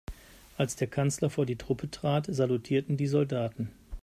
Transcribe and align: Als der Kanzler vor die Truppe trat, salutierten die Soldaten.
Als 0.57 0.75
der 0.75 0.87
Kanzler 0.87 1.29
vor 1.29 1.45
die 1.45 1.57
Truppe 1.59 1.91
trat, 1.91 2.25
salutierten 2.27 2.97
die 2.97 3.05
Soldaten. 3.05 3.69